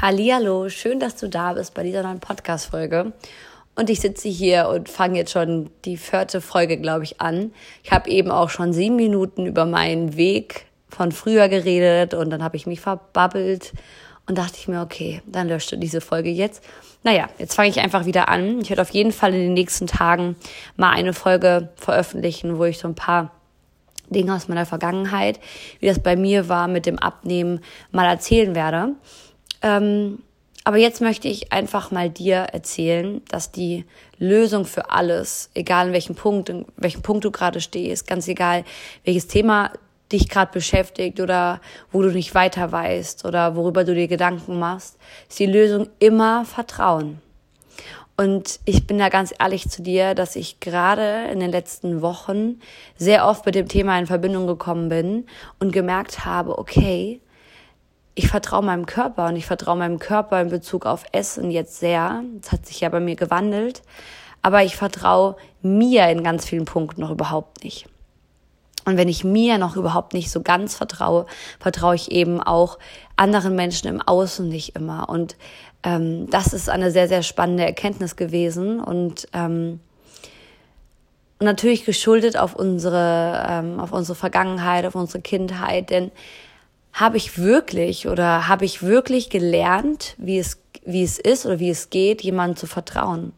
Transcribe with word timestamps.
Hallihallo, 0.00 0.68
schön, 0.68 1.00
dass 1.00 1.16
du 1.16 1.28
da 1.28 1.54
bist 1.54 1.74
bei 1.74 1.82
dieser 1.82 2.04
neuen 2.04 2.20
Podcast-Folge. 2.20 3.12
Und 3.74 3.90
ich 3.90 3.98
sitze 3.98 4.28
hier 4.28 4.68
und 4.68 4.88
fange 4.88 5.18
jetzt 5.18 5.32
schon 5.32 5.70
die 5.84 5.96
vierte 5.96 6.40
Folge, 6.40 6.76
glaube 6.76 7.02
ich, 7.02 7.20
an. 7.20 7.52
Ich 7.82 7.90
habe 7.90 8.08
eben 8.08 8.30
auch 8.30 8.48
schon 8.48 8.72
sieben 8.72 8.94
Minuten 8.94 9.44
über 9.44 9.66
meinen 9.66 10.16
Weg 10.16 10.66
von 10.88 11.10
früher 11.10 11.48
geredet 11.48 12.14
und 12.14 12.30
dann 12.30 12.44
habe 12.44 12.56
ich 12.56 12.64
mich 12.64 12.80
verbabbelt 12.80 13.72
und 14.28 14.38
dachte 14.38 14.58
ich 14.58 14.68
mir, 14.68 14.82
okay, 14.82 15.20
dann 15.26 15.48
löschte 15.48 15.76
diese 15.76 16.00
Folge 16.00 16.30
jetzt. 16.30 16.62
Naja, 17.02 17.26
jetzt 17.38 17.56
fange 17.56 17.70
ich 17.70 17.80
einfach 17.80 18.06
wieder 18.06 18.28
an. 18.28 18.60
Ich 18.60 18.70
werde 18.70 18.82
auf 18.82 18.90
jeden 18.90 19.10
Fall 19.10 19.34
in 19.34 19.40
den 19.40 19.54
nächsten 19.54 19.88
Tagen 19.88 20.36
mal 20.76 20.92
eine 20.92 21.12
Folge 21.12 21.70
veröffentlichen, 21.74 22.56
wo 22.56 22.66
ich 22.66 22.78
so 22.78 22.86
ein 22.86 22.94
paar 22.94 23.32
Dinge 24.10 24.32
aus 24.32 24.46
meiner 24.46 24.64
Vergangenheit, 24.64 25.40
wie 25.80 25.86
das 25.86 25.98
bei 25.98 26.14
mir 26.14 26.48
war 26.48 26.68
mit 26.68 26.86
dem 26.86 27.00
Abnehmen, 27.00 27.60
mal 27.90 28.06
erzählen 28.06 28.54
werde. 28.54 28.94
Ähm, 29.62 30.22
aber 30.64 30.76
jetzt 30.76 31.00
möchte 31.00 31.28
ich 31.28 31.52
einfach 31.52 31.90
mal 31.90 32.10
dir 32.10 32.36
erzählen, 32.36 33.22
dass 33.30 33.52
die 33.52 33.86
Lösung 34.18 34.66
für 34.66 34.90
alles, 34.90 35.50
egal 35.54 35.86
in 35.86 35.92
welchem 35.94 36.14
Punkt, 36.14 36.50
in 36.50 36.66
welchem 36.76 37.00
Punkt 37.00 37.24
du 37.24 37.30
gerade 37.30 37.60
stehst, 37.60 38.06
ganz 38.06 38.28
egal 38.28 38.64
welches 39.04 39.28
Thema 39.28 39.72
dich 40.12 40.28
gerade 40.28 40.52
beschäftigt 40.52 41.20
oder 41.20 41.60
wo 41.92 42.02
du 42.02 42.10
nicht 42.10 42.34
weiter 42.34 42.70
weißt 42.70 43.24
oder 43.24 43.56
worüber 43.56 43.84
du 43.84 43.94
dir 43.94 44.08
Gedanken 44.08 44.58
machst, 44.58 44.98
ist 45.28 45.38
die 45.38 45.46
Lösung 45.46 45.88
immer 46.00 46.44
Vertrauen. 46.44 47.20
Und 48.16 48.58
ich 48.64 48.86
bin 48.86 48.98
da 48.98 49.10
ganz 49.10 49.32
ehrlich 49.38 49.68
zu 49.70 49.80
dir, 49.80 50.14
dass 50.14 50.34
ich 50.34 50.58
gerade 50.58 51.28
in 51.32 51.38
den 51.38 51.52
letzten 51.52 52.02
Wochen 52.02 52.60
sehr 52.96 53.26
oft 53.26 53.46
mit 53.46 53.54
dem 53.54 53.68
Thema 53.68 53.96
in 53.98 54.06
Verbindung 54.06 54.48
gekommen 54.48 54.88
bin 54.88 55.26
und 55.60 55.72
gemerkt 55.72 56.24
habe, 56.24 56.58
okay, 56.58 57.20
ich 58.18 58.26
vertraue 58.26 58.64
meinem 58.64 58.84
Körper 58.84 59.26
und 59.28 59.36
ich 59.36 59.46
vertraue 59.46 59.76
meinem 59.76 60.00
Körper 60.00 60.40
in 60.40 60.48
Bezug 60.48 60.86
auf 60.86 61.04
Essen 61.12 61.52
jetzt 61.52 61.78
sehr. 61.78 62.24
Das 62.40 62.50
hat 62.50 62.66
sich 62.66 62.80
ja 62.80 62.88
bei 62.88 62.98
mir 62.98 63.14
gewandelt. 63.14 63.82
Aber 64.42 64.64
ich 64.64 64.74
vertraue 64.74 65.36
mir 65.62 66.08
in 66.08 66.24
ganz 66.24 66.44
vielen 66.44 66.64
Punkten 66.64 67.00
noch 67.00 67.12
überhaupt 67.12 67.62
nicht. 67.62 67.86
Und 68.84 68.96
wenn 68.96 69.06
ich 69.06 69.22
mir 69.22 69.58
noch 69.58 69.76
überhaupt 69.76 70.14
nicht 70.14 70.32
so 70.32 70.42
ganz 70.42 70.74
vertraue, 70.74 71.26
vertraue 71.60 71.94
ich 71.94 72.10
eben 72.10 72.40
auch 72.42 72.80
anderen 73.14 73.54
Menschen 73.54 73.86
im 73.86 74.02
Außen 74.02 74.48
nicht 74.48 74.74
immer. 74.74 75.08
Und 75.08 75.36
ähm, 75.84 76.28
das 76.28 76.52
ist 76.52 76.68
eine 76.68 76.90
sehr, 76.90 77.06
sehr 77.06 77.22
spannende 77.22 77.64
Erkenntnis 77.64 78.16
gewesen. 78.16 78.80
Und 78.80 79.28
ähm, 79.32 79.78
natürlich 81.38 81.84
geschuldet 81.84 82.36
auf 82.36 82.56
unsere, 82.56 83.46
ähm, 83.48 83.78
auf 83.78 83.92
unsere 83.92 84.16
Vergangenheit, 84.16 84.86
auf 84.86 84.96
unsere 84.96 85.20
Kindheit. 85.20 85.90
Denn 85.90 86.10
habe 86.98 87.16
ich 87.16 87.38
wirklich 87.38 88.08
oder 88.08 88.48
habe 88.48 88.64
ich 88.64 88.82
wirklich 88.82 89.30
gelernt, 89.30 90.16
wie 90.18 90.38
es, 90.38 90.60
wie 90.84 91.04
es 91.04 91.18
ist 91.18 91.46
oder 91.46 91.60
wie 91.60 91.70
es 91.70 91.90
geht, 91.90 92.22
jemandem 92.22 92.56
zu 92.56 92.66
vertrauen? 92.66 93.32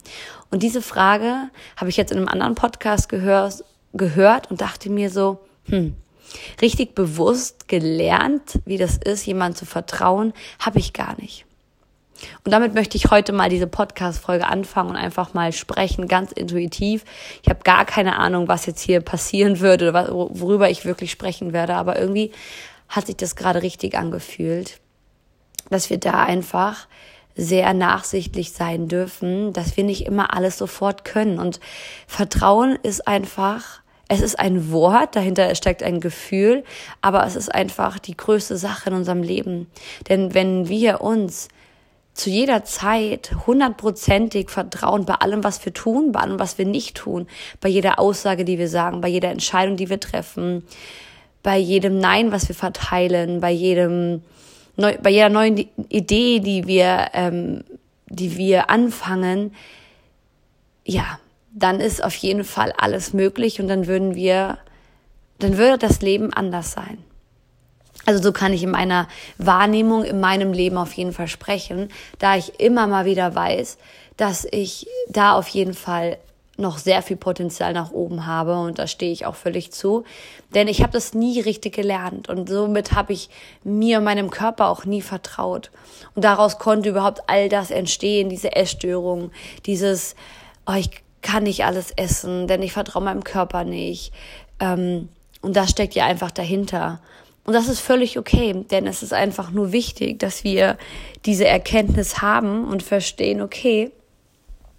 Und 0.50 0.62
diese 0.62 0.80
Frage 0.80 1.50
habe 1.77 1.91
ich 1.91 1.98
jetzt 1.98 2.11
in 2.11 2.17
einem 2.17 2.28
anderen 2.28 2.55
Podcast 2.55 3.11
gehört, 3.11 3.62
gehört 3.92 4.50
und 4.50 4.62
dachte 4.62 4.89
mir 4.89 5.11
so, 5.11 5.41
hm, 5.67 5.94
richtig 6.62 6.94
bewusst 6.94 7.69
gelernt, 7.69 8.61
wie 8.64 8.78
das 8.78 8.97
ist, 8.97 9.27
jemandem 9.27 9.58
zu 9.58 9.67
vertrauen, 9.67 10.33
habe 10.58 10.78
ich 10.78 10.95
gar 10.95 11.20
nicht. 11.20 11.45
Und 12.45 12.52
damit 12.52 12.74
möchte 12.74 12.97
ich 12.97 13.11
heute 13.11 13.33
mal 13.33 13.50
diese 13.50 13.67
Podcast-Folge 13.67 14.47
anfangen 14.47 14.91
und 14.91 14.97
einfach 14.97 15.34
mal 15.34 15.52
sprechen, 15.52 16.08
ganz 16.08 16.33
intuitiv. 16.33 17.05
Ich 17.42 17.50
habe 17.50 17.61
gar 17.62 17.84
keine 17.84 18.17
Ahnung, 18.17 18.48
was 18.48 18.67
jetzt 18.67 18.80
hier 18.80 19.00
passieren 19.00 19.61
würde 19.61 19.91
oder 19.91 20.08
worüber 20.11 20.70
ich 20.70 20.86
wirklich 20.86 21.11
sprechen 21.11 21.52
werde, 21.52 21.74
aber 21.74 21.98
irgendwie 21.98 22.33
hat 22.91 23.06
sich 23.06 23.16
das 23.16 23.36
gerade 23.36 23.62
richtig 23.62 23.96
angefühlt, 23.96 24.80
dass 25.70 25.88
wir 25.88 25.98
da 25.98 26.24
einfach 26.24 26.88
sehr 27.36 27.72
nachsichtlich 27.72 28.52
sein 28.52 28.88
dürfen, 28.88 29.52
dass 29.52 29.77
wir 29.77 29.84
nicht 29.84 30.05
immer 30.05 30.34
alles 30.34 30.58
sofort 30.58 31.05
können. 31.05 31.38
Und 31.38 31.61
Vertrauen 32.06 32.77
ist 32.83 33.06
einfach, 33.06 33.80
es 34.08 34.20
ist 34.20 34.39
ein 34.39 34.73
Wort, 34.73 35.14
dahinter 35.14 35.55
steckt 35.55 35.83
ein 35.83 36.01
Gefühl, 36.01 36.64
aber 37.01 37.24
es 37.24 37.36
ist 37.36 37.55
einfach 37.55 38.01
die 38.01 38.17
größte 38.17 38.56
Sache 38.56 38.90
in 38.90 38.96
unserem 38.96 39.22
Leben. 39.22 39.68
Denn 40.08 40.34
wenn 40.34 40.68
wir 40.68 41.01
uns 41.01 41.48
zu 42.12 42.28
jeder 42.28 42.64
Zeit 42.64 43.30
hundertprozentig 43.46 44.51
vertrauen 44.51 45.05
bei 45.05 45.14
allem, 45.14 45.45
was 45.45 45.64
wir 45.64 45.72
tun, 45.72 46.11
bei 46.11 46.20
allem, 46.20 46.40
was 46.40 46.58
wir 46.58 46.67
nicht 46.67 46.96
tun, 46.96 47.28
bei 47.61 47.68
jeder 47.68 48.01
Aussage, 48.01 48.45
die 48.45 48.58
wir 48.58 48.68
sagen, 48.68 49.01
bei 49.01 49.08
jeder 49.08 49.30
Entscheidung, 49.30 49.77
die 49.77 49.89
wir 49.89 50.01
treffen, 50.01 50.64
bei 51.42 51.58
jedem 51.58 51.98
Nein, 51.98 52.33
was 52.33 52.48
wir 52.48 52.55
verteilen, 52.55 53.40
bei 53.40 53.51
jedem, 53.51 54.23
neu, 54.77 54.96
bei 55.02 55.11
jeder 55.11 55.28
neuen 55.28 55.68
Idee, 55.89 56.40
die 56.40 56.67
wir, 56.67 57.08
ähm, 57.14 57.64
die 58.08 58.36
wir 58.36 58.70
anfangen, 58.70 59.55
ja, 60.84 61.18
dann 61.52 61.80
ist 61.80 62.02
auf 62.02 62.14
jeden 62.17 62.45
Fall 62.45 62.73
alles 62.77 63.12
möglich 63.12 63.61
und 63.61 63.68
dann 63.68 63.86
würden 63.86 64.14
wir, 64.14 64.58
dann 65.39 65.56
würde 65.56 65.78
das 65.78 66.01
Leben 66.01 66.33
anders 66.33 66.73
sein. 66.73 66.98
Also 68.07 68.22
so 68.22 68.33
kann 68.33 68.52
ich 68.52 68.62
in 68.62 68.70
meiner 68.70 69.08
Wahrnehmung, 69.39 70.05
in 70.05 70.20
meinem 70.20 70.52
Leben 70.52 70.78
auf 70.78 70.92
jeden 70.95 71.12
Fall 71.12 71.28
sprechen, 71.28 71.89
da 72.18 72.36
ich 72.36 72.58
immer 72.58 72.86
mal 72.86 73.05
wieder 73.05 73.34
weiß, 73.34 73.78
dass 74.17 74.46
ich 74.51 74.86
da 75.08 75.34
auf 75.34 75.48
jeden 75.48 75.74
Fall 75.74 76.18
noch 76.60 76.78
sehr 76.78 77.02
viel 77.02 77.16
Potenzial 77.16 77.72
nach 77.72 77.90
oben 77.90 78.26
habe 78.26 78.58
und 78.58 78.78
da 78.78 78.86
stehe 78.86 79.12
ich 79.12 79.26
auch 79.26 79.34
völlig 79.34 79.72
zu, 79.72 80.04
denn 80.54 80.68
ich 80.68 80.82
habe 80.82 80.92
das 80.92 81.14
nie 81.14 81.40
richtig 81.40 81.74
gelernt 81.74 82.28
und 82.28 82.48
somit 82.48 82.92
habe 82.92 83.12
ich 83.12 83.30
mir 83.64 84.00
meinem 84.00 84.30
Körper 84.30 84.68
auch 84.68 84.84
nie 84.84 85.02
vertraut. 85.02 85.70
Und 86.14 86.24
daraus 86.24 86.58
konnte 86.58 86.90
überhaupt 86.90 87.22
all 87.28 87.48
das 87.48 87.70
entstehen, 87.70 88.28
diese 88.28 88.54
Essstörung, 88.54 89.30
dieses 89.66 90.14
oh, 90.66 90.74
ich 90.74 90.90
kann 91.22 91.44
nicht 91.44 91.64
alles 91.64 91.90
essen, 91.92 92.46
denn 92.46 92.62
ich 92.62 92.72
vertraue 92.72 93.02
meinem 93.02 93.24
Körper 93.24 93.64
nicht. 93.64 94.12
Ähm, 94.58 95.08
und 95.42 95.56
das 95.56 95.70
steckt 95.70 95.94
ja 95.94 96.06
einfach 96.06 96.30
dahinter. 96.30 97.00
Und 97.44 97.54
das 97.54 97.68
ist 97.68 97.80
völlig 97.80 98.18
okay, 98.18 98.64
denn 98.70 98.86
es 98.86 99.02
ist 99.02 99.12
einfach 99.12 99.50
nur 99.50 99.72
wichtig, 99.72 100.18
dass 100.18 100.44
wir 100.44 100.77
diese 101.27 101.46
Erkenntnis 101.46 102.20
haben 102.20 102.68
und 102.68 102.82
verstehen, 102.82 103.40
okay, 103.40 103.90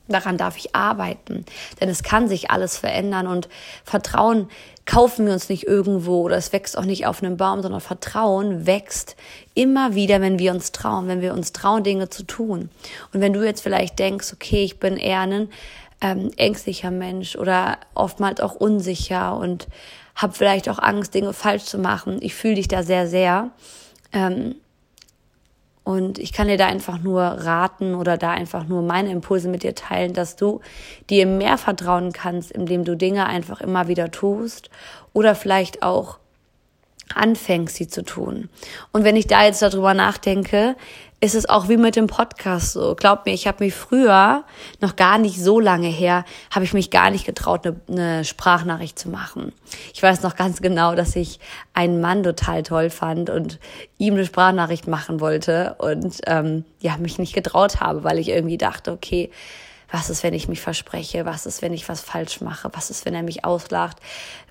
Daran 0.07 0.37
darf 0.37 0.57
ich 0.57 0.75
arbeiten, 0.75 1.45
denn 1.79 1.87
es 1.87 2.03
kann 2.03 2.27
sich 2.27 2.51
alles 2.51 2.77
verändern 2.77 3.27
und 3.27 3.47
Vertrauen 3.85 4.49
kaufen 4.85 5.25
wir 5.25 5.33
uns 5.33 5.47
nicht 5.47 5.67
irgendwo 5.67 6.21
oder 6.23 6.37
es 6.37 6.51
wächst 6.51 6.77
auch 6.77 6.85
nicht 6.85 7.05
auf 7.05 7.23
einem 7.23 7.37
Baum, 7.37 7.61
sondern 7.61 7.81
Vertrauen 7.81 8.65
wächst 8.65 9.15
immer 9.53 9.95
wieder, 9.95 10.19
wenn 10.19 10.39
wir 10.39 10.51
uns 10.51 10.71
trauen, 10.71 11.07
wenn 11.07 11.21
wir 11.21 11.33
uns 11.33 11.53
trauen, 11.53 11.83
Dinge 11.83 12.09
zu 12.09 12.23
tun. 12.23 12.69
Und 13.13 13.21
wenn 13.21 13.33
du 13.33 13.45
jetzt 13.45 13.61
vielleicht 13.61 13.99
denkst, 13.99 14.33
okay, 14.33 14.63
ich 14.63 14.79
bin 14.79 14.97
eher 14.97 15.21
ein 15.21 15.49
ähm, 16.01 16.31
ängstlicher 16.35 16.91
Mensch 16.91 17.35
oder 17.35 17.77
oftmals 17.93 18.41
auch 18.41 18.55
unsicher 18.55 19.37
und 19.37 19.67
habe 20.15 20.33
vielleicht 20.33 20.67
auch 20.67 20.79
Angst, 20.79 21.13
Dinge 21.13 21.31
falsch 21.31 21.63
zu 21.63 21.77
machen, 21.77 22.17
ich 22.21 22.35
fühle 22.35 22.55
dich 22.55 22.67
da 22.67 22.83
sehr, 22.83 23.07
sehr. 23.07 23.51
Ähm, 24.11 24.55
und 25.83 26.19
ich 26.19 26.31
kann 26.31 26.47
dir 26.47 26.57
da 26.57 26.67
einfach 26.67 26.99
nur 26.99 27.21
raten 27.21 27.95
oder 27.95 28.17
da 28.17 28.31
einfach 28.31 28.67
nur 28.67 28.83
meine 28.83 29.11
Impulse 29.11 29.49
mit 29.49 29.63
dir 29.63 29.73
teilen, 29.73 30.13
dass 30.13 30.35
du 30.35 30.61
dir 31.09 31.25
mehr 31.25 31.57
vertrauen 31.57 32.11
kannst, 32.11 32.51
indem 32.51 32.83
du 32.83 32.95
Dinge 32.95 33.25
einfach 33.25 33.61
immer 33.61 33.87
wieder 33.87 34.11
tust 34.11 34.69
oder 35.13 35.33
vielleicht 35.33 35.81
auch 35.81 36.20
anfängst, 37.15 37.75
sie 37.75 37.87
zu 37.87 38.03
tun. 38.03 38.49
Und 38.91 39.03
wenn 39.03 39.15
ich 39.15 39.27
da 39.27 39.43
jetzt 39.43 39.61
darüber 39.61 39.93
nachdenke, 39.93 40.75
ist 41.23 41.35
es 41.35 41.47
auch 41.47 41.69
wie 41.69 41.77
mit 41.77 41.95
dem 41.95 42.07
Podcast 42.07 42.73
so. 42.73 42.95
Glaub 42.95 43.27
mir, 43.27 43.33
ich 43.33 43.45
habe 43.45 43.63
mich 43.63 43.75
früher, 43.75 44.43
noch 44.79 44.95
gar 44.95 45.19
nicht 45.19 45.39
so 45.39 45.59
lange 45.59 45.87
her, 45.87 46.25
habe 46.49 46.65
ich 46.65 46.73
mich 46.73 46.89
gar 46.89 47.11
nicht 47.11 47.25
getraut, 47.25 47.65
eine, 47.65 47.79
eine 47.87 48.25
Sprachnachricht 48.25 48.97
zu 48.97 49.07
machen. 49.07 49.53
Ich 49.93 50.01
weiß 50.01 50.23
noch 50.23 50.35
ganz 50.35 50.63
genau, 50.63 50.95
dass 50.95 51.15
ich 51.15 51.39
einen 51.73 52.01
Mann 52.01 52.23
total 52.23 52.63
toll 52.63 52.89
fand 52.89 53.29
und 53.29 53.59
ihm 53.99 54.15
eine 54.15 54.25
Sprachnachricht 54.25 54.87
machen 54.87 55.19
wollte 55.19 55.75
und 55.77 56.21
ähm, 56.25 56.65
ja, 56.79 56.97
mich 56.97 57.19
nicht 57.19 57.33
getraut 57.33 57.79
habe, 57.79 58.03
weil 58.03 58.17
ich 58.17 58.29
irgendwie 58.29 58.57
dachte, 58.57 58.91
okay, 58.91 59.29
was 59.91 60.09
ist, 60.09 60.23
wenn 60.23 60.33
ich 60.33 60.47
mich 60.47 60.61
verspreche? 60.61 61.25
Was 61.25 61.45
ist, 61.45 61.61
wenn 61.61 61.73
ich 61.73 61.87
was 61.89 62.01
falsch 62.01 62.41
mache? 62.41 62.69
Was 62.73 62.89
ist, 62.89 63.05
wenn 63.05 63.13
er 63.13 63.23
mich 63.23 63.43
auslacht, 63.43 63.97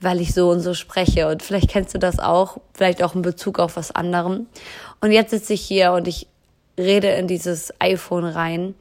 weil 0.01 0.21
ich 0.21 0.35
so 0.35 0.51
und 0.51 0.61
so 0.61 0.75
spreche? 0.75 1.29
Und 1.29 1.43
vielleicht 1.43 1.71
kennst 1.71 1.95
du 1.95 1.99
das 1.99 2.19
auch, 2.19 2.59
vielleicht 2.75 3.03
auch 3.03 3.15
in 3.15 3.23
Bezug 3.23 3.59
auf 3.59 3.77
was 3.77 3.91
anderem. 3.91 4.47
Und 5.01 5.13
jetzt 5.13 5.31
sitze 5.31 5.55
ich 5.55 5.63
hier 5.63 5.93
und 5.93 6.07
ich 6.07 6.27
rede 6.79 7.09
in 7.09 7.27
dieses 7.27 7.73
iPhone 7.81 8.25
rein 8.25 8.75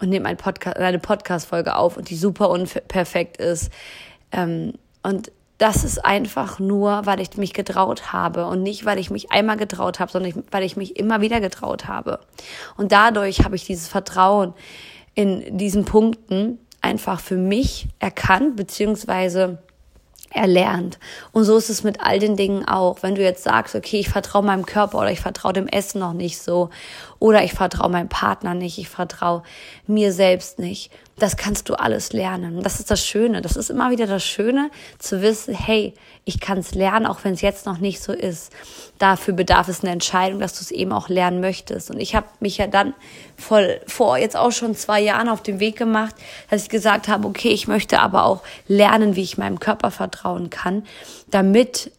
und 0.00 0.08
nehme 0.08 0.28
ein 0.28 0.36
Podcast, 0.36 0.76
eine 0.78 0.98
Podcast-Folge 0.98 1.76
auf 1.76 1.96
und 1.96 2.10
die 2.10 2.16
super 2.16 2.50
unperfekt 2.50 3.36
ist. 3.36 3.70
Ähm, 4.32 4.74
und 5.02 5.30
das 5.58 5.84
ist 5.84 6.04
einfach 6.04 6.58
nur, 6.58 7.06
weil 7.06 7.20
ich 7.20 7.36
mich 7.36 7.54
getraut 7.54 8.12
habe 8.12 8.46
und 8.46 8.62
nicht, 8.62 8.84
weil 8.84 8.98
ich 8.98 9.10
mich 9.10 9.32
einmal 9.32 9.56
getraut 9.56 10.00
habe, 10.00 10.12
sondern 10.12 10.44
weil 10.50 10.62
ich 10.64 10.76
mich 10.76 10.96
immer 10.96 11.22
wieder 11.22 11.40
getraut 11.40 11.88
habe. 11.88 12.20
Und 12.76 12.92
dadurch 12.92 13.42
habe 13.42 13.56
ich 13.56 13.64
dieses 13.64 13.88
Vertrauen 13.88 14.52
in 15.16 15.58
diesen 15.58 15.84
Punkten 15.84 16.58
einfach 16.82 17.18
für 17.18 17.36
mich 17.36 17.88
erkannt, 17.98 18.54
beziehungsweise 18.54 19.58
erlernt. 20.30 20.98
Und 21.32 21.44
so 21.44 21.56
ist 21.56 21.70
es 21.70 21.82
mit 21.82 22.00
all 22.00 22.18
den 22.18 22.36
Dingen 22.36 22.66
auch. 22.66 23.02
Wenn 23.02 23.14
du 23.14 23.22
jetzt 23.22 23.42
sagst, 23.42 23.74
okay, 23.74 23.98
ich 23.98 24.08
vertraue 24.08 24.42
meinem 24.42 24.66
Körper 24.66 24.98
oder 24.98 25.10
ich 25.10 25.20
vertraue 25.20 25.52
dem 25.52 25.66
Essen 25.66 25.98
noch 25.98 26.12
nicht 26.12 26.38
so 26.38 26.70
oder 27.18 27.42
ich 27.44 27.52
vertraue 27.52 27.90
meinem 27.90 28.08
Partner 28.08 28.54
nicht, 28.54 28.78
ich 28.78 28.88
vertraue 28.88 29.42
mir 29.86 30.12
selbst 30.12 30.58
nicht. 30.58 30.90
Das 31.18 31.38
kannst 31.38 31.70
du 31.70 31.74
alles 31.74 32.12
lernen. 32.12 32.62
Das 32.62 32.78
ist 32.78 32.90
das 32.90 33.06
Schöne. 33.06 33.40
Das 33.40 33.56
ist 33.56 33.70
immer 33.70 33.90
wieder 33.90 34.06
das 34.06 34.22
Schöne 34.22 34.70
zu 34.98 35.22
wissen, 35.22 35.54
hey, 35.54 35.94
ich 36.26 36.40
kann 36.40 36.58
es 36.58 36.74
lernen, 36.74 37.06
auch 37.06 37.20
wenn 37.24 37.32
es 37.32 37.40
jetzt 37.40 37.64
noch 37.64 37.78
nicht 37.78 38.02
so 38.02 38.12
ist. 38.12 38.52
Dafür 38.98 39.32
bedarf 39.32 39.68
es 39.68 39.82
eine 39.82 39.92
Entscheidung, 39.92 40.40
dass 40.40 40.52
du 40.52 40.60
es 40.60 40.70
eben 40.70 40.92
auch 40.92 41.08
lernen 41.08 41.40
möchtest. 41.40 41.90
Und 41.90 42.00
ich 42.00 42.14
habe 42.14 42.26
mich 42.40 42.58
ja 42.58 42.66
dann 42.66 42.92
voll 43.38 43.80
vor 43.86 44.18
jetzt 44.18 44.36
auch 44.36 44.52
schon 44.52 44.74
zwei 44.74 45.00
Jahren 45.00 45.30
auf 45.30 45.42
den 45.42 45.58
Weg 45.58 45.76
gemacht, 45.76 46.14
dass 46.50 46.64
ich 46.64 46.68
gesagt 46.68 47.08
habe, 47.08 47.26
okay, 47.26 47.48
ich 47.48 47.66
möchte 47.66 48.00
aber 48.00 48.26
auch 48.26 48.42
lernen, 48.68 49.16
wie 49.16 49.22
ich 49.22 49.38
meinem 49.38 49.58
Körper 49.58 49.90
vertrauen 49.90 50.50
kann, 50.50 50.84
damit 51.30 51.92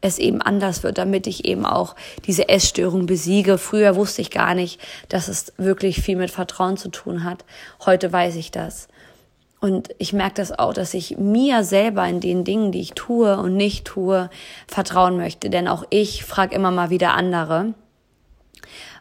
es 0.00 0.18
eben 0.18 0.40
anders 0.40 0.82
wird, 0.82 0.98
damit 0.98 1.26
ich 1.26 1.44
eben 1.44 1.66
auch 1.66 1.94
diese 2.26 2.48
Essstörung 2.48 3.06
besiege. 3.06 3.58
Früher 3.58 3.96
wusste 3.96 4.22
ich 4.22 4.30
gar 4.30 4.54
nicht, 4.54 4.80
dass 5.08 5.28
es 5.28 5.52
wirklich 5.56 6.00
viel 6.00 6.16
mit 6.16 6.30
Vertrauen 6.30 6.76
zu 6.76 6.88
tun 6.88 7.24
hat. 7.24 7.44
Heute 7.84 8.12
weiß 8.12 8.36
ich 8.36 8.50
das. 8.50 8.88
Und 9.60 9.90
ich 9.98 10.14
merke 10.14 10.36
das 10.36 10.58
auch, 10.58 10.72
dass 10.72 10.94
ich 10.94 11.18
mir 11.18 11.64
selber 11.64 12.06
in 12.08 12.20
den 12.20 12.44
Dingen, 12.44 12.72
die 12.72 12.80
ich 12.80 12.92
tue 12.94 13.36
und 13.36 13.56
nicht 13.56 13.84
tue, 13.84 14.30
vertrauen 14.66 15.18
möchte. 15.18 15.50
Denn 15.50 15.68
auch 15.68 15.84
ich 15.90 16.24
frage 16.24 16.54
immer 16.54 16.70
mal 16.70 16.88
wieder 16.88 17.12
andere 17.12 17.74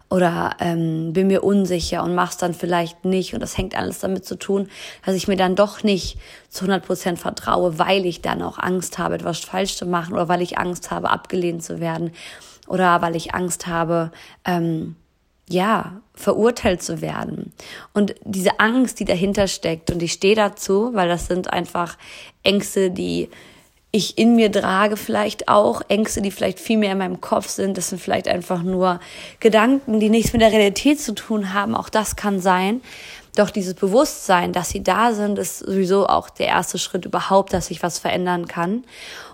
oder 0.10 0.56
ähm, 0.60 1.14
bin 1.14 1.28
mir 1.28 1.44
unsicher 1.44 2.04
und 2.04 2.16
mach's 2.16 2.38
dann 2.38 2.54
vielleicht 2.54 3.06
nicht. 3.06 3.34
Und 3.34 3.42
das 3.42 3.58
hängt 3.58 3.76
alles 3.76 4.00
damit 4.00 4.26
zu 4.26 4.38
tun, 4.38 4.68
dass 5.06 5.16
ich 5.16 5.28
mir 5.28 5.36
dann 5.36 5.56
doch 5.56 5.84
nicht 5.84 6.18
zu 6.50 6.66
100 6.66 6.86
Prozent 6.86 7.20
vertraue, 7.20 7.78
weil 7.78 8.06
ich 8.06 8.22
dann 8.22 8.42
auch 8.42 8.58
Angst 8.58 8.98
habe, 8.98 9.16
etwas 9.16 9.40
falsch 9.40 9.76
zu 9.76 9.86
machen 9.86 10.14
oder 10.14 10.28
weil 10.28 10.42
ich 10.42 10.58
Angst 10.58 10.90
habe, 10.90 11.12
abgelehnt 11.12 11.64
zu 11.64 11.80
werden 11.80 12.12
oder 12.68 13.02
weil 13.02 13.16
ich 13.16 13.36
Angst 13.36 13.68
habe, 13.68 14.12
ähm, 14.46 14.96
ja, 15.48 16.02
verurteilt 16.14 16.84
zu 16.84 17.02
werden. 17.02 17.54
Und 17.94 18.16
diese 18.24 18.60
Angst, 18.60 19.00
die 19.00 19.06
dahinter 19.06 19.48
steckt, 19.48 19.90
und 19.90 20.02
ich 20.04 20.14
stehe 20.14 20.36
dazu, 20.36 20.92
weil 20.94 21.08
das 21.08 21.26
sind 21.26 21.52
einfach 21.52 21.98
Ängste, 22.44 22.92
die 22.92 23.30
ich 23.92 24.18
in 24.18 24.36
mir 24.36 24.52
trage, 24.52 24.98
vielleicht 24.98 25.48
auch 25.48 25.82
Ängste, 25.88 26.22
die 26.22 26.32
vielleicht 26.32 26.60
viel 26.60 26.78
mehr 26.78 26.92
in 26.92 27.00
meinem 27.00 27.22
Kopf 27.22 27.48
sind. 27.50 27.78
Das 27.78 27.90
sind 27.90 28.00
vielleicht 28.00 28.28
einfach 28.28 28.62
nur 28.62 29.00
Gedanken, 29.40 30.00
die 30.00 30.10
nichts 30.10 30.32
mit 30.32 30.42
der 30.42 30.52
Realität 30.52 31.02
zu 31.02 31.16
tun 31.16 31.54
haben. 31.54 31.76
Auch 31.76 31.90
das 31.90 32.16
kann 32.16 32.40
sein. 32.40 32.82
Doch 33.36 33.50
dieses 33.50 33.74
Bewusstsein, 33.74 34.54
dass 34.54 34.70
sie 34.70 34.84
da 34.84 35.14
sind, 35.14 35.40
ist 35.40 35.60
sowieso 35.60 36.08
auch 36.08 36.30
der 36.30 36.48
erste 36.48 36.78
Schritt 36.78 37.06
überhaupt, 37.06 37.54
dass 37.54 37.72
ich 37.72 37.82
was 37.82 37.98
verändern 37.98 38.48
kann. 38.48 38.84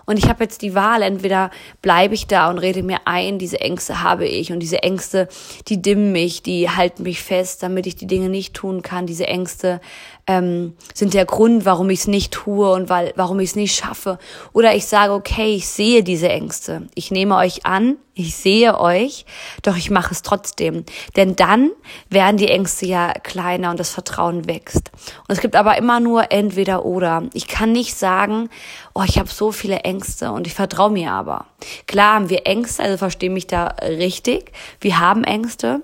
Und 0.06 0.18
ich 0.18 0.28
habe 0.28 0.44
jetzt 0.44 0.62
die 0.62 0.74
Wahl, 0.74 1.02
entweder 1.02 1.50
bleibe 1.82 2.14
ich 2.14 2.26
da 2.26 2.48
und 2.48 2.58
rede 2.58 2.82
mir 2.82 3.00
ein, 3.04 3.38
diese 3.38 3.60
Ängste 3.60 4.02
habe 4.02 4.26
ich 4.26 4.52
und 4.52 4.60
diese 4.60 4.82
Ängste, 4.82 5.28
die 5.68 5.82
dimmen 5.82 6.12
mich, 6.12 6.42
die 6.42 6.70
halten 6.70 7.02
mich 7.02 7.22
fest, 7.22 7.62
damit 7.62 7.86
ich 7.86 7.96
die 7.96 8.06
Dinge 8.06 8.28
nicht 8.28 8.54
tun 8.54 8.82
kann. 8.82 9.06
Diese 9.06 9.26
Ängste 9.26 9.80
ähm, 10.26 10.74
sind 10.94 11.14
der 11.14 11.24
Grund, 11.24 11.64
warum 11.64 11.90
ich 11.90 12.00
es 12.00 12.06
nicht 12.06 12.32
tue 12.32 12.70
und 12.72 12.88
weil, 12.88 13.12
warum 13.16 13.40
ich 13.40 13.50
es 13.50 13.56
nicht 13.56 13.76
schaffe. 13.76 14.18
Oder 14.52 14.74
ich 14.74 14.86
sage, 14.86 15.12
okay, 15.12 15.54
ich 15.54 15.68
sehe 15.68 16.02
diese 16.02 16.28
Ängste. 16.28 16.88
Ich 16.94 17.10
nehme 17.10 17.36
euch 17.36 17.66
an, 17.66 17.96
ich 18.18 18.34
sehe 18.34 18.80
euch, 18.80 19.26
doch 19.62 19.76
ich 19.76 19.90
mache 19.90 20.12
es 20.12 20.22
trotzdem. 20.22 20.84
Denn 21.16 21.36
dann 21.36 21.70
werden 22.08 22.38
die 22.38 22.48
Ängste 22.48 22.86
ja 22.86 23.12
kleiner 23.12 23.70
und 23.70 23.78
das 23.78 23.90
Vertrauen 23.90 24.48
wächst. 24.48 24.90
Und 25.28 25.34
es 25.34 25.40
gibt 25.40 25.54
aber 25.54 25.76
immer 25.76 26.00
nur 26.00 26.32
entweder 26.32 26.84
oder. 26.84 27.24
Ich 27.34 27.46
kann 27.46 27.72
nicht 27.72 27.94
sagen, 27.94 28.48
oh, 28.94 29.02
ich 29.06 29.18
habe 29.18 29.28
so 29.28 29.52
viele 29.52 29.80
Ängste 29.80 29.95
und 30.32 30.46
ich 30.46 30.54
vertraue 30.54 30.90
mir 30.90 31.12
aber. 31.12 31.46
Klar 31.86 32.14
haben 32.14 32.30
wir 32.30 32.46
Ängste, 32.46 32.82
also 32.82 32.96
verstehe 32.96 33.30
mich 33.30 33.46
da 33.46 33.66
richtig. 33.82 34.52
Wir 34.80 34.98
haben 34.98 35.24
Ängste. 35.24 35.82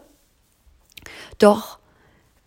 Doch 1.39 1.79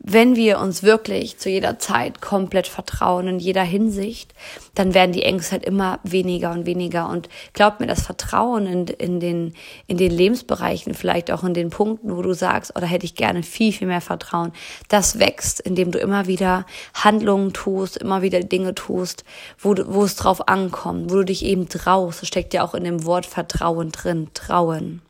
wenn 0.07 0.35
wir 0.35 0.59
uns 0.59 0.83
wirklich 0.83 1.39
zu 1.39 1.49
jeder 1.49 1.79
Zeit 1.79 2.21
komplett 2.21 2.67
vertrauen, 2.67 3.27
in 3.27 3.39
jeder 3.39 3.63
Hinsicht, 3.63 4.35
dann 4.75 4.93
werden 4.93 5.13
die 5.13 5.23
Ängste 5.23 5.53
halt 5.53 5.65
immer 5.65 5.99
weniger 6.03 6.51
und 6.51 6.67
weniger. 6.67 7.09
Und 7.09 7.27
glaubt 7.53 7.79
mir, 7.79 7.87
das 7.87 8.03
Vertrauen 8.03 8.67
in, 8.67 8.85
in, 8.85 9.19
den, 9.19 9.55
in 9.87 9.97
den 9.97 10.11
Lebensbereichen, 10.11 10.93
vielleicht 10.93 11.31
auch 11.31 11.43
in 11.43 11.55
den 11.55 11.71
Punkten, 11.71 12.15
wo 12.15 12.21
du 12.21 12.33
sagst, 12.33 12.75
oder 12.75 12.85
hätte 12.85 13.05
ich 13.05 13.15
gerne 13.15 13.41
viel, 13.41 13.73
viel 13.73 13.87
mehr 13.87 13.99
Vertrauen, 13.99 14.51
das 14.89 15.17
wächst, 15.17 15.59
indem 15.59 15.89
du 15.89 15.97
immer 15.97 16.27
wieder 16.27 16.67
Handlungen 16.93 17.51
tust, 17.51 17.97
immer 17.97 18.21
wieder 18.21 18.41
Dinge 18.41 18.75
tust, 18.75 19.23
wo, 19.57 19.73
du, 19.73 19.91
wo 19.91 20.03
es 20.03 20.15
drauf 20.15 20.47
ankommt, 20.47 21.09
wo 21.09 21.15
du 21.15 21.25
dich 21.25 21.43
eben 21.43 21.67
traust. 21.67 22.21
Das 22.21 22.27
steckt 22.27 22.53
ja 22.53 22.63
auch 22.63 22.75
in 22.75 22.83
dem 22.83 23.05
Wort 23.05 23.25
Vertrauen 23.25 23.91
drin, 23.91 24.27
trauen. 24.35 25.01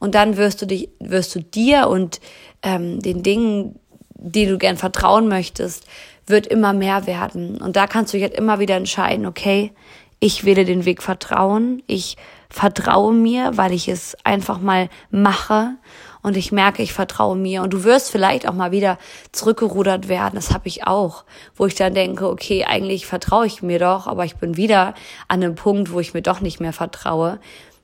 Und 0.00 0.16
dann 0.16 0.36
wirst 0.36 0.60
du 0.60 0.66
dich, 0.66 0.90
wirst 0.98 1.34
du 1.34 1.40
dir 1.40 1.86
und 1.88 2.20
ähm, 2.64 3.00
den 3.00 3.22
Dingen, 3.22 3.78
die 4.14 4.46
du 4.46 4.58
gern 4.58 4.76
vertrauen 4.76 5.28
möchtest, 5.28 5.86
wird 6.26 6.46
immer 6.46 6.72
mehr 6.72 7.06
werden. 7.06 7.60
Und 7.60 7.76
da 7.76 7.86
kannst 7.86 8.14
du 8.14 8.18
jetzt 8.18 8.36
immer 8.36 8.58
wieder 8.58 8.76
entscheiden, 8.76 9.26
okay, 9.26 9.72
ich 10.20 10.44
wähle 10.44 10.64
den 10.64 10.84
Weg 10.84 11.02
Vertrauen, 11.02 11.82
ich 11.86 12.16
vertraue 12.48 13.12
mir, 13.12 13.56
weil 13.56 13.72
ich 13.72 13.88
es 13.88 14.16
einfach 14.24 14.58
mal 14.58 14.88
mache 15.10 15.74
und 16.22 16.38
ich 16.38 16.52
merke, 16.52 16.82
ich 16.82 16.94
vertraue 16.94 17.36
mir. 17.36 17.62
Und 17.62 17.74
du 17.74 17.84
wirst 17.84 18.10
vielleicht 18.10 18.48
auch 18.48 18.54
mal 18.54 18.72
wieder 18.72 18.96
zurückgerudert 19.32 20.08
werden. 20.08 20.36
Das 20.36 20.52
habe 20.52 20.68
ich 20.68 20.86
auch, 20.86 21.24
wo 21.56 21.66
ich 21.66 21.74
dann 21.74 21.92
denke, 21.92 22.26
okay, 22.28 22.64
eigentlich 22.64 23.04
vertraue 23.04 23.46
ich 23.46 23.62
mir 23.62 23.78
doch, 23.78 24.06
aber 24.06 24.24
ich 24.24 24.36
bin 24.36 24.56
wieder 24.56 24.94
an 25.28 25.42
einem 25.42 25.56
Punkt, 25.56 25.92
wo 25.92 26.00
ich 26.00 26.14
mir 26.14 26.22
doch 26.22 26.40
nicht 26.40 26.60
mehr 26.60 26.72
vertraue. 26.72 27.40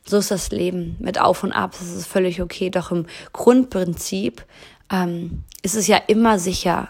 So 0.06 0.16
ist 0.16 0.30
das 0.30 0.50
Leben 0.50 0.96
mit 1.00 1.20
Auf 1.20 1.44
und 1.44 1.52
Ab. 1.52 1.72
Das 1.78 1.92
ist 1.92 2.06
völlig 2.06 2.40
okay. 2.40 2.70
Doch 2.70 2.90
im 2.90 3.04
Grundprinzip 3.34 4.46
ähm, 4.90 5.44
ist 5.62 5.76
es 5.76 5.86
ja 5.86 5.96
immer 5.96 6.38
sicher, 6.38 6.88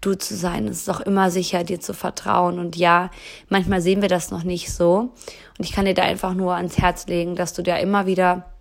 du 0.00 0.14
zu 0.14 0.36
sein. 0.36 0.68
Es 0.68 0.82
ist 0.82 0.90
auch 0.90 1.00
immer 1.00 1.30
sicher, 1.30 1.64
dir 1.64 1.80
zu 1.80 1.94
vertrauen. 1.94 2.58
Und 2.58 2.76
ja, 2.76 3.10
manchmal 3.48 3.80
sehen 3.80 4.02
wir 4.02 4.08
das 4.08 4.30
noch 4.30 4.42
nicht 4.42 4.72
so. 4.72 5.12
Und 5.58 5.64
ich 5.64 5.72
kann 5.72 5.84
dir 5.84 5.94
da 5.94 6.02
einfach 6.02 6.34
nur 6.34 6.54
ans 6.54 6.78
Herz 6.78 7.06
legen, 7.06 7.36
dass 7.36 7.52
du 7.52 7.62
da 7.62 7.76
immer 7.76 8.06
wieder 8.06 8.52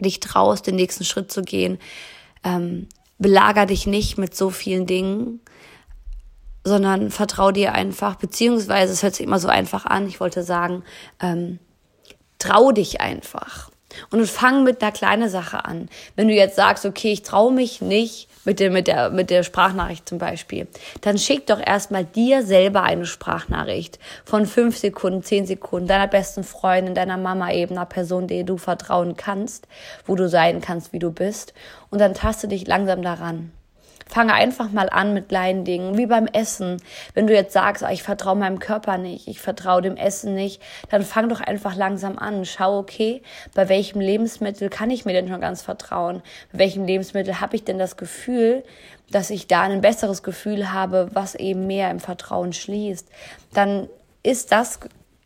dich 0.00 0.20
traust, 0.20 0.66
den 0.66 0.76
nächsten 0.76 1.04
Schritt 1.04 1.30
zu 1.30 1.42
gehen. 1.42 1.78
Ähm, 2.42 2.88
belager 3.18 3.66
dich 3.66 3.86
nicht 3.86 4.18
mit 4.18 4.34
so 4.34 4.50
vielen 4.50 4.86
Dingen, 4.86 5.40
sondern 6.64 7.10
vertrau 7.10 7.52
dir 7.52 7.72
einfach, 7.72 8.16
beziehungsweise 8.16 8.92
es 8.92 9.02
hört 9.02 9.14
sich 9.14 9.26
immer 9.26 9.38
so 9.38 9.48
einfach 9.48 9.86
an. 9.86 10.08
Ich 10.08 10.18
wollte 10.18 10.42
sagen, 10.42 10.82
ähm, 11.20 11.58
trau 12.38 12.72
dich 12.72 13.00
einfach. 13.00 13.70
Und 14.10 14.26
fang 14.28 14.64
mit 14.64 14.82
einer 14.82 14.92
kleinen 14.92 15.28
Sache 15.28 15.64
an. 15.64 15.88
Wenn 16.16 16.28
du 16.28 16.34
jetzt 16.34 16.56
sagst, 16.56 16.84
okay, 16.84 17.12
ich 17.12 17.22
traue 17.22 17.52
mich 17.52 17.80
nicht 17.80 18.28
mit 18.44 18.60
der, 18.60 18.70
mit, 18.70 18.86
der, 18.86 19.10
mit 19.10 19.30
der 19.30 19.42
Sprachnachricht 19.42 20.08
zum 20.08 20.18
Beispiel, 20.18 20.66
dann 21.00 21.18
schick 21.18 21.46
doch 21.46 21.60
erstmal 21.64 22.04
dir 22.04 22.42
selber 22.42 22.82
eine 22.82 23.06
Sprachnachricht 23.06 23.98
von 24.24 24.46
fünf 24.46 24.76
Sekunden, 24.76 25.22
zehn 25.22 25.46
Sekunden, 25.46 25.88
deiner 25.88 26.08
besten 26.08 26.44
Freundin, 26.44 26.94
deiner 26.94 27.16
Mama 27.16 27.52
eben, 27.52 27.76
einer 27.76 27.86
Person, 27.86 28.26
der 28.26 28.44
du 28.44 28.56
vertrauen 28.56 29.16
kannst, 29.16 29.66
wo 30.06 30.14
du 30.14 30.28
sein 30.28 30.60
kannst, 30.60 30.92
wie 30.92 30.98
du 30.98 31.10
bist. 31.10 31.54
Und 31.90 32.00
dann 32.00 32.14
taste 32.14 32.48
dich 32.48 32.66
langsam 32.66 33.02
daran. 33.02 33.52
Fange 34.06 34.34
einfach 34.34 34.70
mal 34.70 34.88
an 34.90 35.14
mit 35.14 35.28
kleinen 35.28 35.64
Dingen, 35.64 35.96
wie 35.96 36.06
beim 36.06 36.26
Essen. 36.26 36.76
Wenn 37.14 37.26
du 37.26 37.34
jetzt 37.34 37.52
sagst, 37.52 37.82
ah, 37.82 37.90
ich 37.90 38.02
vertraue 38.02 38.36
meinem 38.36 38.58
Körper 38.58 38.98
nicht, 38.98 39.28
ich 39.28 39.40
vertraue 39.40 39.82
dem 39.82 39.96
Essen 39.96 40.34
nicht, 40.34 40.62
dann 40.90 41.02
fang 41.02 41.28
doch 41.28 41.40
einfach 41.40 41.74
langsam 41.74 42.18
an. 42.18 42.44
Schau, 42.44 42.78
okay, 42.78 43.22
bei 43.54 43.68
welchem 43.68 44.00
Lebensmittel 44.00 44.68
kann 44.68 44.90
ich 44.90 45.04
mir 45.04 45.12
denn 45.12 45.28
schon 45.28 45.40
ganz 45.40 45.62
vertrauen? 45.62 46.22
Bei 46.52 46.60
welchem 46.60 46.84
Lebensmittel 46.84 47.40
habe 47.40 47.56
ich 47.56 47.64
denn 47.64 47.78
das 47.78 47.96
Gefühl, 47.96 48.64
dass 49.10 49.30
ich 49.30 49.46
da 49.46 49.62
ein 49.62 49.80
besseres 49.80 50.22
Gefühl 50.22 50.72
habe, 50.72 51.08
was 51.12 51.34
eben 51.34 51.66
mehr 51.66 51.90
im 51.90 52.00
Vertrauen 52.00 52.52
schließt? 52.52 53.08
Dann 53.52 53.88
ist 54.22 54.52
das 54.52 54.80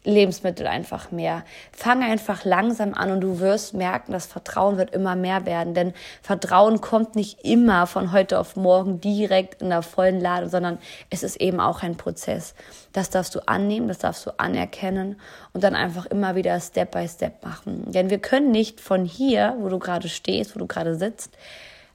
Lebensmittel 0.05 0.67
einfach 0.67 1.11
mehr. 1.11 1.45
Fang 1.73 2.03
einfach 2.03 2.45
langsam 2.45 2.95
an 2.95 3.11
und 3.11 3.21
du 3.21 3.41
wirst 3.41 3.75
merken, 3.75 4.13
das 4.13 4.27
Vertrauen 4.27 4.79
wird 4.79 4.95
immer 4.95 5.17
mehr 5.17 5.45
werden. 5.45 5.75
Denn 5.75 5.93
Vertrauen 6.23 6.81
kommt 6.81 7.17
nicht 7.17 7.45
immer 7.45 7.87
von 7.87 8.13
heute 8.13 8.39
auf 8.39 8.57
morgen 8.57 9.01
direkt 9.01 9.61
in 9.61 9.71
der 9.71 9.83
vollen 9.83 10.21
Lade, 10.21 10.49
sondern 10.49 10.79
es 11.11 11.23
ist 11.23 11.37
eben 11.37 11.61
auch 11.61 11.83
ein 11.83 11.97
Prozess. 11.97 12.55
Das 12.93 13.11
darfst 13.11 13.35
du 13.35 13.47
annehmen, 13.47 13.89
das 13.89 13.99
darfst 13.99 14.25
du 14.25 14.31
anerkennen 14.39 15.21
und 15.53 15.65
dann 15.65 15.75
einfach 15.75 16.07
immer 16.07 16.37
wieder 16.37 16.59
Step 16.61 16.93
by 16.93 17.07
Step 17.09 17.45
machen. 17.45 17.91
Denn 17.91 18.09
wir 18.09 18.19
können 18.19 18.51
nicht 18.51 18.81
von 18.81 19.05
hier, 19.05 19.57
wo 19.59 19.69
du 19.69 19.79
gerade 19.79 20.09
stehst, 20.09 20.55
wo 20.55 20.61
du 20.61 20.67
gerade 20.67 20.95
sitzt, 20.95 21.37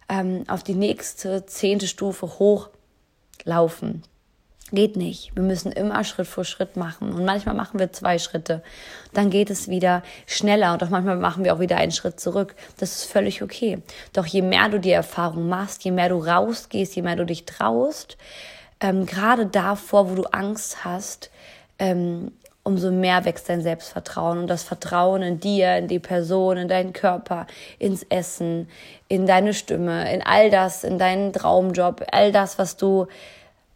ähm, 0.10 0.44
auf 0.48 0.62
die 0.64 0.76
nächste 0.76 1.46
zehnte 1.46 1.88
Stufe 1.88 2.28
hochlaufen. 2.38 4.04
Geht 4.72 4.96
nicht. 4.96 5.36
Wir 5.36 5.44
müssen 5.44 5.72
immer 5.72 6.04
Schritt 6.04 6.26
für 6.26 6.46
Schritt 6.46 6.78
machen. 6.78 7.14
Und 7.14 7.26
manchmal 7.26 7.54
machen 7.54 7.80
wir 7.80 7.92
zwei 7.92 8.18
Schritte. 8.18 8.64
Dann 9.14 9.30
geht 9.30 9.50
es 9.50 9.68
wieder 9.68 10.02
schneller. 10.26 10.74
Und 10.74 10.84
auch 10.84 10.90
manchmal 10.90 11.18
machen 11.18 11.44
wir 11.44 11.54
auch 11.54 11.60
wieder 11.60 11.78
einen 11.78 11.92
Schritt 11.92 12.20
zurück. 12.20 12.56
Das 12.78 12.96
ist 12.96 13.04
völlig 13.04 13.44
okay. 13.44 13.80
Doch 14.14 14.26
je 14.26 14.42
mehr 14.42 14.70
du 14.70 14.80
die 14.80 14.92
Erfahrung 14.92 15.48
machst, 15.48 15.84
je 15.84 15.92
mehr 15.92 16.10
du 16.10 16.18
rausgehst, 16.18 16.96
je 16.96 17.04
mehr 17.04 17.16
du 17.16 17.26
dich 17.26 17.46
traust, 17.46 18.18
ähm, 18.80 19.06
gerade 19.06 19.46
davor, 19.46 20.10
wo 20.10 20.16
du 20.16 20.24
Angst 20.24 20.84
hast, 20.84 21.30
ähm, 21.78 22.32
umso 22.64 22.92
mehr 22.92 23.26
wächst 23.26 23.50
dein 23.50 23.62
Selbstvertrauen 23.62 24.40
und 24.40 24.48
das 24.48 24.64
Vertrauen 24.64 25.22
in 25.22 25.40
dir, 25.40 25.78
in 25.78 25.88
die 25.88 26.00
Person, 26.00 26.58
in 26.58 26.68
deinen 26.68 26.94
Körper, 26.94 27.46
ins 27.78 28.04
Essen, 28.04 28.70
in 29.08 29.26
deine 29.26 29.54
Stimme, 29.54 30.12
in 30.14 30.22
all 30.22 30.50
das, 30.50 30.84
in 30.84 30.98
deinen 30.98 31.34
Traumjob, 31.34 32.06
all 32.12 32.32
das, 32.32 32.58
was 32.58 32.78
du 32.78 33.08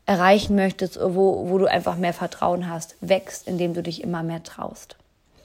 erreichen 0.07 0.55
möchtest, 0.55 0.97
wo, 0.99 1.49
wo 1.49 1.57
du 1.59 1.67
einfach 1.67 1.97
mehr 1.97 2.13
Vertrauen 2.13 2.69
hast, 2.69 2.95
wächst, 3.01 3.47
indem 3.47 3.73
du 3.73 3.83
dich 3.83 4.01
immer 4.01 4.23
mehr 4.23 4.41
traust. 4.41 4.95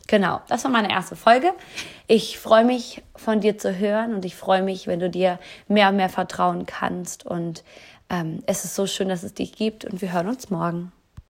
Genau, 0.06 0.40
das 0.48 0.64
war 0.64 0.70
meine 0.70 0.90
erste 0.90 1.16
Folge. 1.16 1.52
Ich 2.06 2.38
freue 2.38 2.64
mich, 2.64 3.02
von 3.16 3.40
dir 3.40 3.58
zu 3.58 3.78
hören 3.78 4.14
und 4.14 4.24
ich 4.24 4.36
freue 4.36 4.62
mich, 4.62 4.86
wenn 4.86 5.00
du 5.00 5.10
dir 5.10 5.38
mehr 5.68 5.88
und 5.88 5.96
mehr 5.96 6.08
vertrauen 6.08 6.64
kannst. 6.66 7.26
Und 7.26 7.64
ähm, 8.08 8.42
es 8.46 8.64
ist 8.64 8.74
so 8.74 8.86
schön, 8.86 9.08
dass 9.08 9.22
es 9.22 9.34
dich 9.34 9.52
gibt 9.52 9.84
und 9.84 10.00
wir 10.00 10.12
hören 10.12 10.28
uns 10.28 10.50
morgen. 10.50 10.92